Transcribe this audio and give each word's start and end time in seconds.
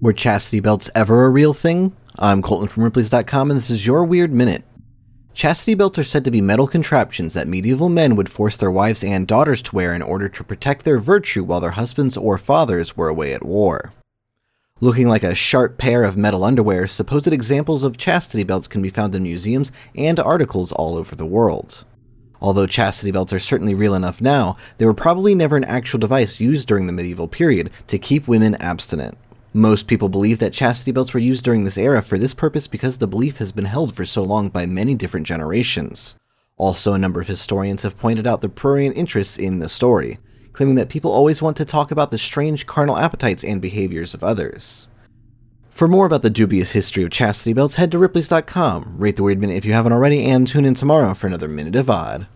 Were 0.00 0.12
chastity 0.12 0.60
belts 0.60 0.88
ever 0.94 1.24
a 1.24 1.28
real 1.28 1.52
thing? 1.52 1.92
I'm 2.16 2.40
Colton 2.40 2.68
from 2.68 2.84
Ripley's.com, 2.84 3.50
and 3.50 3.58
this 3.58 3.68
is 3.68 3.84
your 3.84 4.04
Weird 4.04 4.32
Minute. 4.32 4.62
Chastity 5.34 5.74
belts 5.74 5.98
are 5.98 6.04
said 6.04 6.24
to 6.24 6.30
be 6.30 6.40
metal 6.40 6.68
contraptions 6.68 7.34
that 7.34 7.48
medieval 7.48 7.88
men 7.88 8.14
would 8.14 8.30
force 8.30 8.56
their 8.56 8.70
wives 8.70 9.02
and 9.02 9.26
daughters 9.26 9.60
to 9.62 9.74
wear 9.74 9.92
in 9.92 10.02
order 10.02 10.28
to 10.28 10.44
protect 10.44 10.84
their 10.84 11.00
virtue 11.00 11.42
while 11.42 11.58
their 11.58 11.72
husbands 11.72 12.16
or 12.16 12.38
fathers 12.38 12.96
were 12.96 13.08
away 13.08 13.34
at 13.34 13.44
war. 13.44 13.92
Looking 14.80 15.08
like 15.08 15.24
a 15.24 15.34
sharp 15.34 15.78
pair 15.78 16.04
of 16.04 16.16
metal 16.16 16.44
underwear, 16.44 16.86
supposed 16.86 17.26
examples 17.26 17.82
of 17.82 17.98
chastity 17.98 18.44
belts 18.44 18.68
can 18.68 18.80
be 18.80 18.90
found 18.90 19.16
in 19.16 19.24
museums 19.24 19.72
and 19.96 20.20
articles 20.20 20.70
all 20.70 20.96
over 20.96 21.16
the 21.16 21.26
world. 21.26 21.84
Although 22.40 22.68
chastity 22.68 23.10
belts 23.10 23.32
are 23.32 23.40
certainly 23.40 23.74
real 23.74 23.94
enough 23.94 24.20
now, 24.20 24.58
they 24.76 24.86
were 24.86 24.94
probably 24.94 25.34
never 25.34 25.56
an 25.56 25.64
actual 25.64 25.98
device 25.98 26.38
used 26.38 26.68
during 26.68 26.86
the 26.86 26.92
medieval 26.92 27.26
period 27.26 27.70
to 27.88 27.98
keep 27.98 28.28
women 28.28 28.54
abstinent. 28.60 29.18
Most 29.58 29.88
people 29.88 30.08
believe 30.08 30.38
that 30.38 30.52
chastity 30.52 30.92
belts 30.92 31.12
were 31.12 31.18
used 31.18 31.42
during 31.42 31.64
this 31.64 31.76
era 31.76 32.00
for 32.00 32.16
this 32.16 32.32
purpose 32.32 32.68
because 32.68 32.98
the 32.98 33.08
belief 33.08 33.38
has 33.38 33.50
been 33.50 33.64
held 33.64 33.92
for 33.92 34.04
so 34.04 34.22
long 34.22 34.50
by 34.50 34.66
many 34.66 34.94
different 34.94 35.26
generations. 35.26 36.14
Also, 36.56 36.92
a 36.92 36.98
number 36.98 37.20
of 37.20 37.26
historians 37.26 37.82
have 37.82 37.98
pointed 37.98 38.24
out 38.24 38.40
the 38.40 38.48
prurient 38.48 38.96
interests 38.96 39.36
in 39.36 39.58
the 39.58 39.68
story, 39.68 40.20
claiming 40.52 40.76
that 40.76 40.88
people 40.88 41.10
always 41.10 41.42
want 41.42 41.56
to 41.56 41.64
talk 41.64 41.90
about 41.90 42.12
the 42.12 42.18
strange 42.18 42.66
carnal 42.66 42.96
appetites 42.96 43.42
and 43.42 43.60
behaviors 43.60 44.14
of 44.14 44.22
others. 44.22 44.86
For 45.70 45.88
more 45.88 46.06
about 46.06 46.22
the 46.22 46.30
dubious 46.30 46.70
history 46.70 47.02
of 47.02 47.10
chastity 47.10 47.52
belts, 47.52 47.74
head 47.74 47.90
to 47.90 47.98
Ripley's.com, 47.98 48.94
rate 48.96 49.16
the 49.16 49.24
Weird 49.24 49.40
Minute 49.40 49.56
if 49.56 49.64
you 49.64 49.72
haven't 49.72 49.92
already, 49.92 50.24
and 50.24 50.46
tune 50.46 50.66
in 50.66 50.74
tomorrow 50.74 51.14
for 51.14 51.26
another 51.26 51.48
Minute 51.48 51.74
of 51.74 51.90
Odd. 51.90 52.28